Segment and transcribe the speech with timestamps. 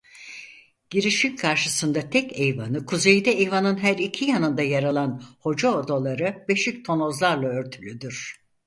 [0.89, 7.47] Girişin karşısında tek eyvanı kuzeyde eyvanın her iki yanında yer alan hoca odaları beşik tonozlarla
[7.47, 8.35] örtülüdür.